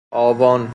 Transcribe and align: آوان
آوان 0.09 0.69